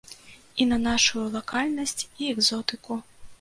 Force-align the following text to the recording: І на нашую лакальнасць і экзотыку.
І 0.63 0.65
на 0.69 0.79
нашую 0.85 1.25
лакальнасць 1.35 2.01
і 2.21 2.31
экзотыку. 2.33 2.99